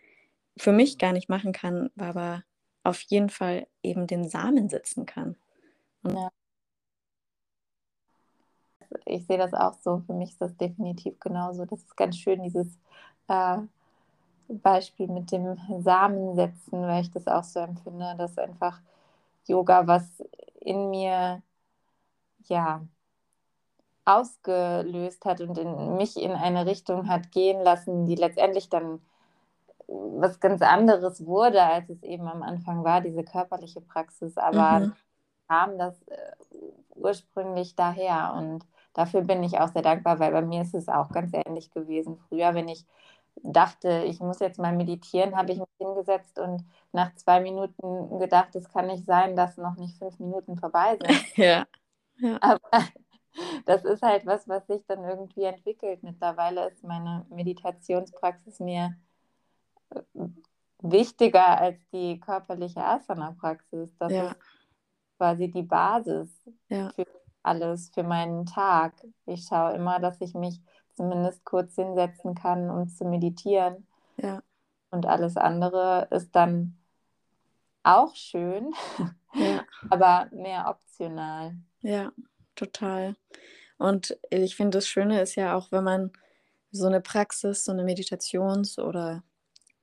[0.59, 2.45] für mich gar nicht machen kann, aber
[2.85, 5.37] auf jeden Fall eben den Samen setzen kann.
[9.05, 10.03] Ich sehe das auch so.
[10.07, 11.65] Für mich ist das definitiv genauso.
[11.65, 12.79] Das ist ganz schön, dieses
[13.29, 13.59] äh,
[14.49, 18.81] Beispiel mit dem Samensetzen, weil ich das auch so empfinde, dass einfach
[19.47, 20.23] Yoga was
[20.61, 21.43] in mir
[22.45, 22.87] ja
[24.05, 29.01] ausgelöst hat und in mich in eine Richtung hat gehen lassen, die letztendlich dann
[29.89, 34.37] was ganz anderes wurde, als es eben am Anfang war, diese körperliche Praxis.
[34.39, 34.95] Aber Mhm.
[35.49, 36.33] kam das äh,
[36.95, 41.11] ursprünglich daher und dafür bin ich auch sehr dankbar, weil bei mir ist es auch
[41.13, 42.19] ganz ähnlich gewesen.
[42.29, 42.87] Früher, wenn ich
[43.43, 48.55] dachte, ich muss jetzt mal meditieren, habe ich mich hingesetzt und nach zwei Minuten gedacht,
[48.57, 51.27] es kann nicht sein, dass noch nicht fünf Minuten vorbei sind.
[51.37, 51.67] Ja.
[52.19, 52.41] ja.
[52.41, 52.61] Aber
[53.67, 56.03] das ist halt was, was sich dann irgendwie entwickelt.
[56.03, 58.97] Mittlerweile ist meine Meditationspraxis mir
[60.81, 63.97] wichtiger als die körperliche Asana-Praxis.
[63.99, 64.27] Das Ja.
[64.29, 64.37] ist
[65.19, 66.29] quasi die Basis
[66.69, 66.91] Ja.
[66.91, 67.07] für
[67.43, 68.93] alles, für meinen Tag.
[69.27, 70.61] Ich schaue immer, dass ich mich
[70.95, 73.87] zumindest kurz hinsetzen kann, um zu meditieren.
[74.17, 74.43] Ja.
[74.91, 76.77] Und alles andere ist dann
[77.83, 78.73] auch schön,
[79.35, 79.65] Ja.
[79.91, 81.57] aber mehr optional.
[81.81, 82.13] Ja,
[82.55, 83.17] total.
[83.79, 86.13] Und ich finde, das Schöne ist ja auch, wenn man
[86.71, 89.23] so eine Praxis, so eine Meditations- oder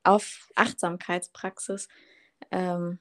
[0.06, 1.88] auf Achtsamkeitspraxis
[2.52, 3.00] ähm,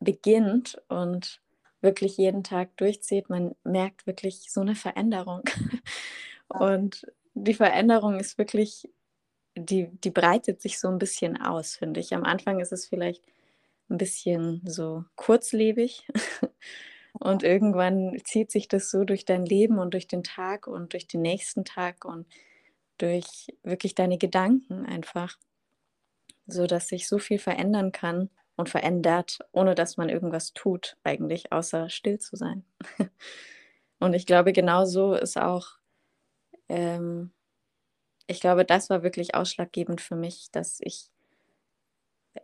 [0.00, 1.40] beginnt und
[1.80, 5.42] wirklich jeden Tag durchzieht, man merkt wirklich so eine Veränderung.
[6.48, 8.88] Und die Veränderung ist wirklich,
[9.56, 12.14] die, die breitet sich so ein bisschen aus, finde ich.
[12.14, 13.24] Am Anfang ist es vielleicht
[13.88, 16.06] ein bisschen so kurzlebig.
[17.20, 21.06] Und irgendwann zieht sich das so durch dein Leben und durch den Tag und durch
[21.06, 22.26] den nächsten Tag und
[22.98, 25.38] durch wirklich deine Gedanken einfach,
[26.46, 31.52] so dass sich so viel verändern kann und verändert, ohne dass man irgendwas tut, eigentlich,
[31.52, 32.64] außer still zu sein.
[33.98, 35.78] und ich glaube, genau so ist auch,
[36.68, 37.32] ähm,
[38.26, 41.10] ich glaube, das war wirklich ausschlaggebend für mich, dass ich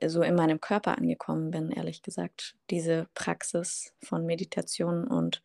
[0.07, 2.55] so in meinem Körper angekommen bin, ehrlich gesagt.
[2.71, 5.43] Diese Praxis von Meditation und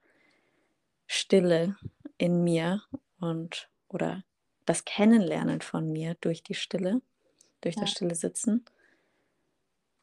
[1.07, 1.75] Stille
[2.17, 2.81] in mir
[3.19, 4.23] und oder
[4.65, 7.01] das Kennenlernen von mir durch die Stille,
[7.65, 7.81] durch ja.
[7.81, 8.65] das Stille Sitzen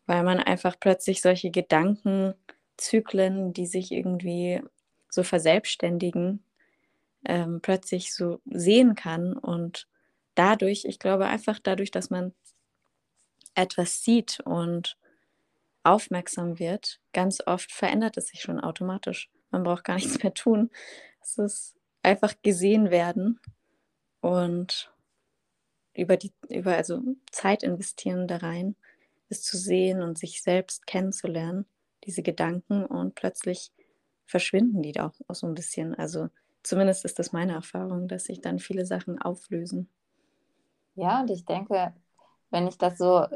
[0.06, 4.60] weil man einfach plötzlich solche Gedankenzyklen, die sich irgendwie
[5.08, 6.44] so verselbstständigen,
[7.24, 9.88] ähm, plötzlich so sehen kann und
[10.34, 12.34] dadurch, ich glaube einfach dadurch, dass man
[13.54, 14.98] etwas sieht und
[15.84, 19.30] aufmerksam wird, ganz oft verändert es sich schon automatisch.
[19.50, 20.70] Man braucht gar nichts mehr tun.
[21.20, 23.40] Es ist einfach gesehen werden
[24.20, 24.91] und
[25.94, 27.00] über die, über also
[27.30, 28.76] Zeit investieren da rein
[29.32, 31.66] es zu sehen und sich selbst kennenzulernen,
[32.04, 33.72] diese Gedanken und plötzlich
[34.26, 35.94] verschwinden die auch, auch so ein bisschen.
[35.94, 36.28] Also
[36.62, 39.88] zumindest ist das meine Erfahrung, dass sich dann viele Sachen auflösen.
[40.94, 41.92] Ja, und ich denke,
[42.50, 43.26] wenn ich das so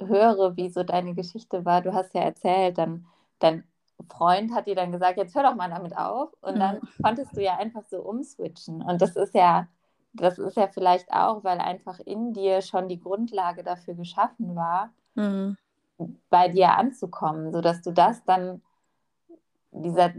[0.00, 3.06] höre, wie so deine Geschichte war, du hast ja erzählt, dann
[3.38, 3.64] dein
[4.10, 6.30] Freund hat dir dann gesagt, jetzt hör doch mal damit auf.
[6.40, 7.02] Und dann mhm.
[7.02, 8.82] konntest du ja einfach so umswitchen.
[8.82, 9.68] Und das ist ja,
[10.14, 14.90] das ist ja vielleicht auch, weil einfach in dir schon die Grundlage dafür geschaffen war,
[15.14, 15.56] mhm.
[16.30, 18.62] bei dir anzukommen, sodass du das dann,
[19.72, 20.12] dieser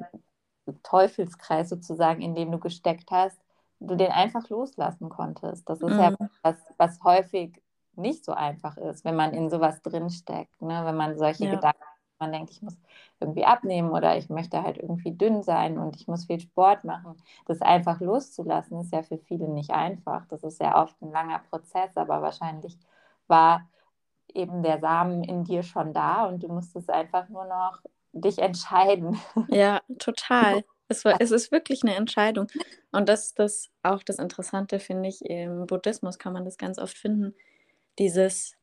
[0.84, 3.39] Teufelskreis sozusagen, in dem du gesteckt hast,
[3.79, 5.69] du den einfach loslassen konntest.
[5.69, 5.99] Das ist mhm.
[5.99, 7.62] ja was, was häufig
[7.95, 10.84] nicht so einfach ist, wenn man in sowas drinsteckt, ne?
[10.86, 11.55] wenn man solche ja.
[11.55, 11.84] Gedanken
[12.19, 12.78] man denkt, ich muss
[13.19, 17.15] irgendwie abnehmen oder ich möchte halt irgendwie dünn sein und ich muss viel Sport machen.
[17.45, 20.25] Das einfach loszulassen, ist ja für viele nicht einfach.
[20.28, 22.78] Das ist ja oft ein langer Prozess, aber wahrscheinlich
[23.28, 23.67] war
[24.34, 27.82] eben der Samen in dir schon da und du musstest einfach nur noch
[28.13, 29.19] dich entscheiden.
[29.49, 30.63] Ja, total.
[30.88, 32.45] Es, war, es ist wirklich eine Entscheidung.
[32.91, 35.25] Und das ist das auch das Interessante, finde ich.
[35.25, 37.34] Im Buddhismus kann man das ganz oft finden.
[37.97, 38.56] Dieses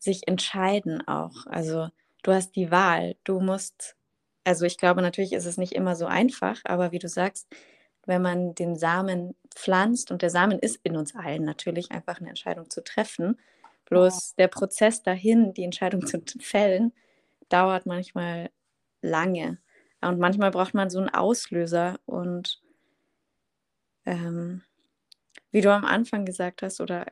[0.00, 1.46] sich entscheiden auch.
[1.46, 1.86] Also
[2.22, 3.16] du hast die Wahl.
[3.24, 3.96] Du musst,
[4.44, 7.48] also ich glaube, natürlich ist es nicht immer so einfach, aber wie du sagst,
[8.06, 12.30] wenn man den Samen pflanzt und der Samen ist in uns allen natürlich einfach eine
[12.30, 13.36] Entscheidung zu treffen,
[13.88, 16.92] Bloß der Prozess dahin, die Entscheidung zu fällen,
[17.48, 18.50] dauert manchmal
[19.00, 19.58] lange.
[20.02, 21.98] Und manchmal braucht man so einen Auslöser.
[22.04, 22.60] Und
[24.04, 24.62] ähm,
[25.50, 27.06] wie du am Anfang gesagt hast, oder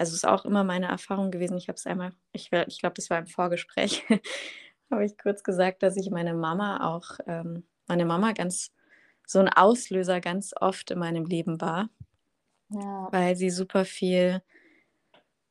[0.00, 2.94] also es ist auch immer meine Erfahrung gewesen, ich habe es einmal, ich, ich glaube,
[2.94, 4.02] das war im Vorgespräch,
[4.90, 8.72] habe ich kurz gesagt, dass ich meine Mama auch, ähm, meine Mama ganz
[9.26, 11.90] so ein Auslöser ganz oft in meinem Leben war,
[12.70, 13.08] ja.
[13.12, 14.40] weil sie super viel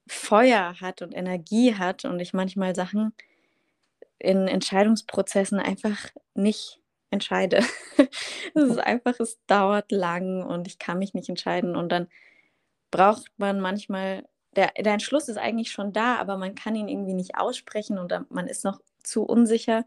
[0.08, 3.14] Feuer hat und Energie hat und ich manchmal Sachen
[4.18, 6.82] in Entscheidungsprozessen einfach nicht
[7.12, 7.58] entscheide.
[8.56, 12.08] es ist einfach, es dauert lang und ich kann mich nicht entscheiden und dann
[12.92, 17.14] braucht man manchmal, der, der Entschluss ist eigentlich schon da, aber man kann ihn irgendwie
[17.14, 19.86] nicht aussprechen und man ist noch zu unsicher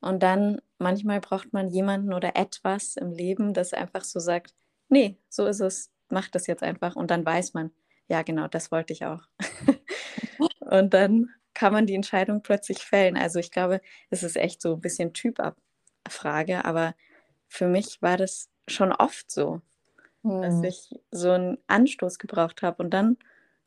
[0.00, 4.54] und dann manchmal braucht man jemanden oder etwas im Leben, das einfach so sagt,
[4.88, 7.70] nee, so ist es, mach das jetzt einfach und dann weiß man,
[8.08, 9.22] ja, genau, das wollte ich auch.
[10.60, 13.16] und dann kann man die Entscheidung plötzlich fällen.
[13.16, 16.94] Also ich glaube, es ist echt so ein bisschen Typabfrage, aber
[17.48, 19.60] für mich war das schon oft so,
[20.22, 20.42] hm.
[20.42, 23.18] dass ich so einen Anstoß gebraucht habe und dann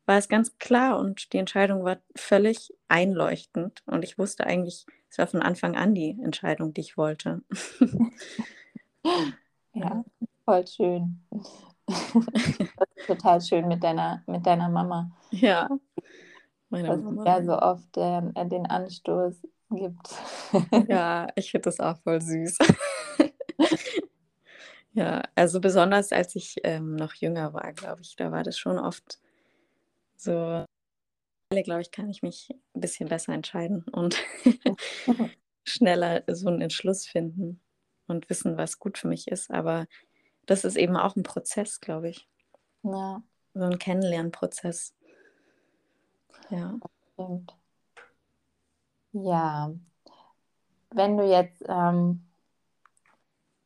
[0.05, 5.17] war es ganz klar und die Entscheidung war völlig einleuchtend und ich wusste eigentlich, es
[5.17, 7.41] war von Anfang an die Entscheidung, die ich wollte.
[9.73, 10.03] ja,
[10.43, 11.25] voll schön.
[13.07, 15.11] total schön mit deiner, mit deiner Mama.
[15.31, 15.69] Ja.
[16.69, 17.25] Meine dass Mama.
[17.25, 20.15] ja so oft äh, den Anstoß gibt.
[20.87, 22.57] ja, ich finde das auch voll süß.
[24.93, 28.77] ja, also besonders als ich ähm, noch jünger war, glaube ich, da war das schon
[28.77, 29.19] oft
[30.17, 30.65] so.
[31.51, 34.17] Glaube ich, kann ich mich ein bisschen besser entscheiden und
[35.63, 37.62] schneller so einen Entschluss finden
[38.08, 39.51] und wissen, was gut für mich ist.
[39.51, 39.88] Aber
[40.45, 42.28] das ist eben auch ein Prozess, glaube ich.
[42.84, 43.23] Ja.
[43.54, 44.93] So ein Kennenlernprozess.
[46.49, 46.78] Ja.
[47.13, 47.56] Stimmt.
[49.13, 49.73] Ja.
[50.91, 52.25] Wenn du jetzt ähm,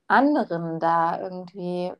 [0.07, 1.91] anderen da irgendwie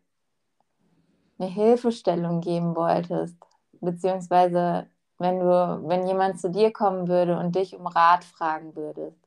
[1.38, 3.38] eine Hilfestellung geben wolltest,
[3.82, 4.88] beziehungsweise
[5.18, 9.18] wenn du, wenn jemand zu dir kommen würde und dich um Rat fragen würdest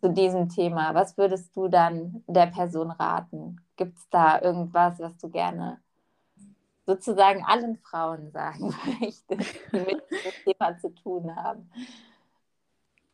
[0.00, 3.60] zu diesem Thema, was würdest du dann der Person raten?
[3.76, 5.80] Gibt es da irgendwas, was du gerne
[6.86, 11.70] sozusagen allen Frauen sagen möchte, die mit dem Thema zu tun haben?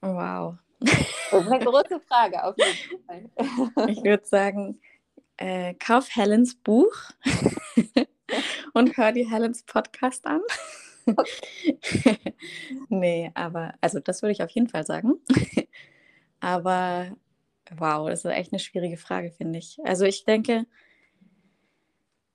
[0.01, 0.57] Wow.
[0.81, 3.88] Das ist eine große Frage auf jeden Fall.
[3.88, 4.81] Ich würde sagen,
[5.37, 6.94] äh, kauf Helens Buch
[8.77, 10.43] und hör die Helens Podcast an.
[12.89, 15.21] Nee, aber, also das würde ich auf jeden Fall sagen.
[16.41, 17.17] aber
[17.71, 19.79] wow, das ist echt eine schwierige Frage, finde ich.
[19.85, 20.67] Also ich denke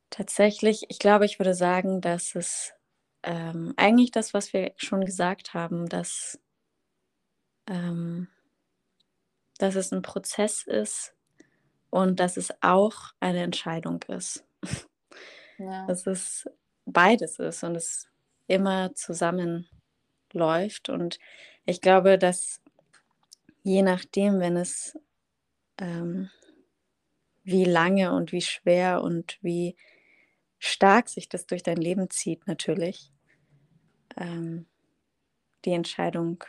[0.10, 2.74] tatsächlich, ich glaube, ich würde sagen, dass es
[3.24, 6.40] ähm, eigentlich das, was wir schon gesagt haben, dass,
[7.68, 8.30] ähm,
[9.58, 11.14] dass es ein Prozess ist
[11.90, 14.46] und dass es auch eine Entscheidung ist.
[15.58, 15.86] Ja.
[15.88, 16.50] Dass es
[16.86, 18.10] beides ist und es
[18.48, 20.90] immer zusammenläuft.
[20.90, 21.20] Und
[21.66, 22.62] ich glaube, dass
[23.64, 24.98] je nachdem, wenn es
[25.78, 26.30] ähm,
[27.44, 29.76] wie lange und wie schwer und wie
[30.60, 33.12] stark sich das durch dein Leben zieht, natürlich,
[34.18, 34.68] ähm,
[35.66, 36.44] die Entscheidung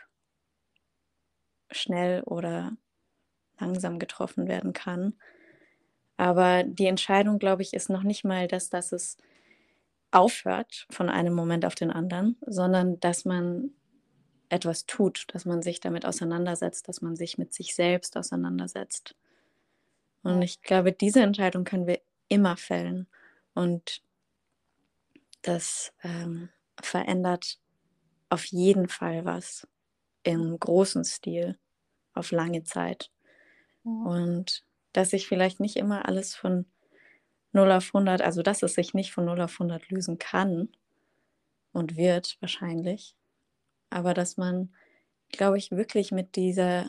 [1.71, 2.77] schnell oder
[3.59, 5.15] langsam getroffen werden kann.
[6.23, 9.17] Aber die Entscheidung, glaube ich, ist noch nicht mal das, dass es
[10.13, 13.73] aufhört von einem Moment auf den anderen, sondern dass man
[14.49, 19.17] etwas tut, dass man sich damit auseinandersetzt, dass man sich mit sich selbst auseinandersetzt.
[20.23, 23.09] Und ich glaube, diese Entscheidung können wir immer fällen.
[23.55, 24.01] Und
[25.43, 27.59] das ähm, verändert
[28.29, 29.67] auf jeden Fall was
[30.23, 31.59] im großen Stil,
[32.15, 33.11] auf lange Zeit.
[33.83, 36.67] Und dass sich vielleicht nicht immer alles von
[37.53, 40.71] 0 auf 100, also dass es sich nicht von 0 auf 100 lösen kann
[41.73, 43.17] und wird wahrscheinlich,
[43.91, 44.73] aber dass man,
[45.31, 46.89] glaube ich, wirklich mit dieser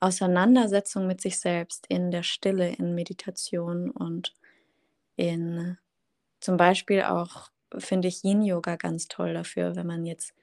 [0.00, 4.34] Auseinandersetzung mit sich selbst in der Stille, in Meditation und
[5.16, 5.76] in
[6.40, 10.34] zum Beispiel auch, finde ich Yin-Yoga ganz toll dafür, wenn man jetzt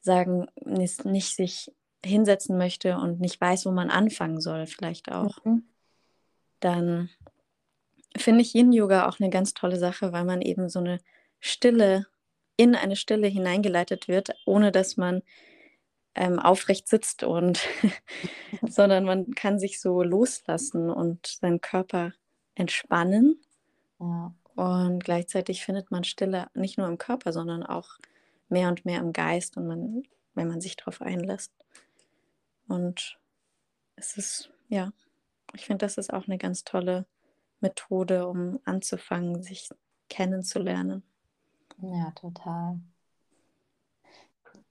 [0.00, 1.72] sagen, nicht sich
[2.04, 5.64] hinsetzen möchte und nicht weiß, wo man anfangen soll, vielleicht auch, mhm.
[6.60, 7.10] dann
[8.16, 10.98] finde ich Yin-Yoga auch eine ganz tolle Sache, weil man eben so eine
[11.40, 12.06] Stille,
[12.56, 15.22] in eine Stille hineingeleitet wird, ohne dass man
[16.14, 17.60] ähm, aufrecht sitzt und
[18.66, 22.12] sondern man kann sich so loslassen und seinen Körper
[22.54, 23.40] entspannen.
[24.00, 24.34] Ja.
[24.56, 27.98] Und gleichzeitig findet man Stille nicht nur im Körper, sondern auch
[28.48, 30.02] mehr und mehr im Geist und man,
[30.34, 31.52] wenn man sich darauf einlässt.
[32.68, 33.18] Und
[33.96, 34.92] es ist, ja,
[35.54, 37.06] ich finde, das ist auch eine ganz tolle
[37.60, 39.68] Methode, um anzufangen, sich
[40.08, 41.02] kennenzulernen.
[41.80, 42.78] Ja, total.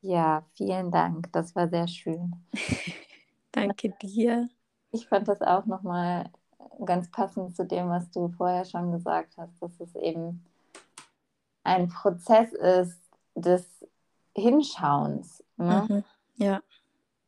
[0.02, 1.32] Ja, vielen Dank.
[1.34, 2.36] Das war sehr schön.
[3.52, 4.50] Danke dir.
[4.92, 6.30] Ich fand das auch nochmal
[6.86, 10.46] ganz passend zu dem, was du vorher schon gesagt hast, dass es eben
[11.64, 13.00] ein Prozess ist
[13.36, 13.66] des
[14.36, 15.44] Hinschauens.
[15.58, 15.86] Ne?
[15.90, 16.04] Mhm,
[16.36, 16.62] ja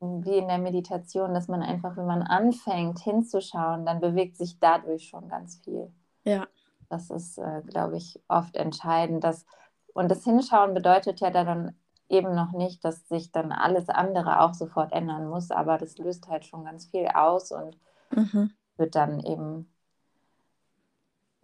[0.01, 5.09] wie in der Meditation, dass man einfach, wenn man anfängt hinzuschauen, dann bewegt sich dadurch
[5.09, 5.91] schon ganz viel.
[6.23, 6.47] Ja.
[6.89, 9.23] Das ist, äh, glaube ich, oft entscheidend.
[9.23, 9.45] Dass,
[9.93, 11.75] und das Hinschauen bedeutet ja dann
[12.07, 16.27] eben noch nicht, dass sich dann alles andere auch sofort ändern muss, aber das löst
[16.27, 17.77] halt schon ganz viel aus und
[18.11, 18.51] mhm.
[18.77, 19.71] wird dann eben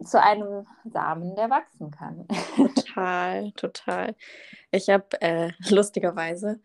[0.02, 2.26] zu einem Samen, der wachsen kann.
[2.56, 4.14] Total, total.
[4.70, 6.60] Ich habe äh, lustigerweise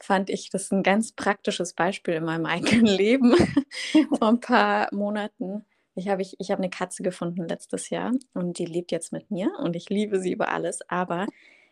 [0.00, 3.34] fand ich das ein ganz praktisches Beispiel in meinem eigenen Leben
[4.18, 5.64] vor ein paar Monaten.
[5.94, 9.30] Ich habe ich, ich hab eine Katze gefunden letztes Jahr und die lebt jetzt mit
[9.30, 10.80] mir und ich liebe sie über alles.
[10.88, 11.26] Aber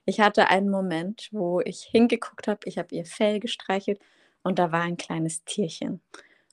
[0.04, 4.00] ich hatte einen Moment, wo ich hingeguckt habe, ich habe ihr Fell gestreichelt
[4.42, 6.00] und da war ein kleines Tierchen.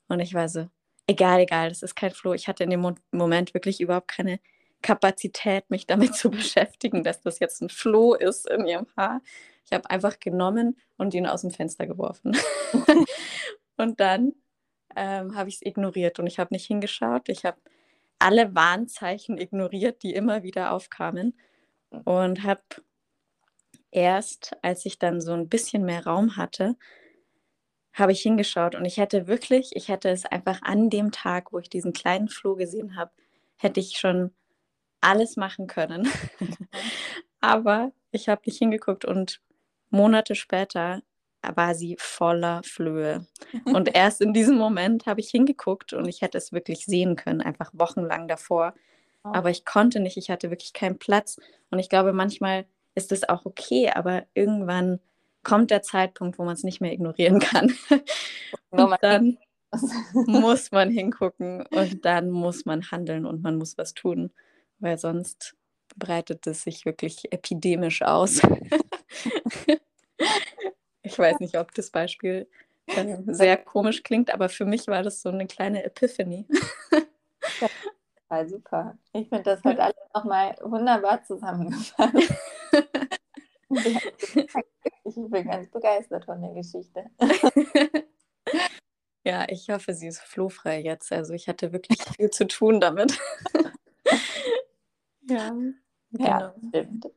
[0.08, 0.68] Und ich war so,
[1.06, 2.34] egal, egal, das ist kein Floh.
[2.34, 4.40] Ich hatte in dem Mo Moment wirklich überhaupt keine
[4.82, 9.20] Kapazität, mich damit zu beschäftigen, dass das jetzt ein Floh ist in ihrem Haar.
[9.64, 12.36] Ich habe einfach genommen und ihn aus dem Fenster geworfen.
[13.76, 14.32] und dann
[14.96, 17.28] ähm, habe ich es ignoriert und ich habe nicht hingeschaut.
[17.28, 17.58] Ich habe
[18.18, 21.34] alle Warnzeichen ignoriert, die immer wieder aufkamen
[22.04, 22.62] und habe
[23.90, 26.76] erst, als ich dann so ein bisschen mehr Raum hatte,
[27.92, 31.60] habe ich hingeschaut und ich hätte wirklich, ich hätte es einfach an dem Tag, wo
[31.60, 33.12] ich diesen kleinen Floh gesehen habe,
[33.56, 34.34] hätte ich schon
[35.00, 36.08] alles machen können.
[37.40, 39.40] Aber ich habe nicht hingeguckt und
[39.90, 41.02] Monate später
[41.54, 43.26] war sie voller Flöhe.
[43.64, 47.42] Und erst in diesem Moment habe ich hingeguckt und ich hätte es wirklich sehen können,
[47.42, 48.74] einfach wochenlang davor.
[49.24, 49.30] Oh.
[49.32, 51.38] Aber ich konnte nicht, ich hatte wirklich keinen Platz.
[51.70, 55.00] Und ich glaube, manchmal ist es auch okay, aber irgendwann
[55.42, 57.74] kommt der Zeitpunkt, wo man es nicht mehr ignorieren kann.
[58.70, 59.38] Und dann
[60.26, 64.30] muss man hingucken und dann muss man handeln und man muss was tun,
[64.78, 65.56] weil sonst
[65.96, 68.40] breitet es sich wirklich epidemisch aus.
[71.02, 72.48] ich weiß nicht, ob das Beispiel
[72.86, 76.46] äh, sehr komisch klingt, aber für mich war das so eine kleine Epiphany.
[78.28, 78.98] Total super.
[79.12, 82.14] Ich finde, das hat alles nochmal wunderbar zusammengefasst.
[85.04, 87.04] ich bin ganz begeistert von der Geschichte.
[89.24, 91.10] Ja, ich hoffe, sie ist flohfrei jetzt.
[91.12, 93.18] Also ich hatte wirklich viel zu tun damit.
[95.28, 95.54] Ja,
[96.12, 96.52] genau.
[96.52, 97.10] ja, stimmt.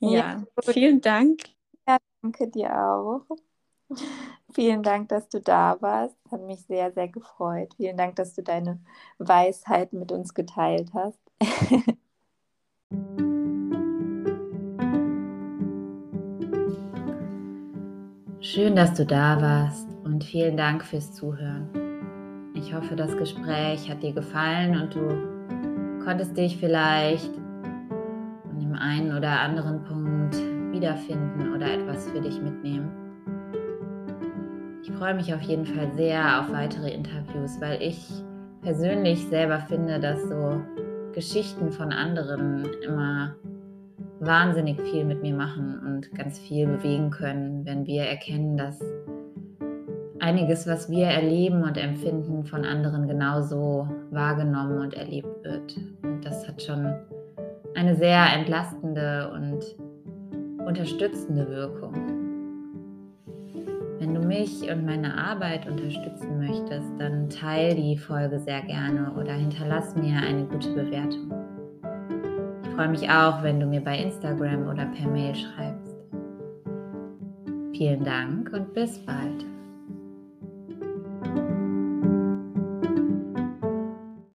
[0.00, 1.42] ja, vielen Dank.
[1.86, 3.24] Ja, danke dir auch.
[4.52, 6.16] Vielen Dank, dass du da warst.
[6.30, 7.72] Hat mich sehr, sehr gefreut.
[7.76, 8.80] Vielen Dank, dass du deine
[9.18, 11.18] Weisheit mit uns geteilt hast.
[18.40, 21.81] Schön, dass du da warst und vielen Dank fürs Zuhören.
[22.64, 27.30] Ich hoffe, das Gespräch hat dir gefallen und du konntest dich vielleicht
[28.48, 30.36] an dem einen oder anderen Punkt
[30.70, 32.88] wiederfinden oder etwas für dich mitnehmen.
[34.84, 38.08] Ich freue mich auf jeden Fall sehr auf weitere Interviews, weil ich
[38.62, 40.62] persönlich selber finde, dass so
[41.14, 43.34] Geschichten von anderen immer
[44.20, 48.80] wahnsinnig viel mit mir machen und ganz viel bewegen können, wenn wir erkennen, dass
[50.22, 55.76] einiges, was wir erleben und empfinden, von anderen genauso wahrgenommen und erlebt wird.
[56.02, 56.94] Und das hat schon
[57.74, 59.60] eine sehr entlastende und
[60.66, 61.94] unterstützende Wirkung.
[63.98, 69.32] Wenn du mich und meine Arbeit unterstützen möchtest, dann teile die Folge sehr gerne oder
[69.32, 71.32] hinterlass mir eine gute Bewertung
[72.74, 75.94] freue mich auch, wenn du mir bei Instagram oder per Mail schreibst.
[77.72, 79.51] Vielen Dank und bis bald.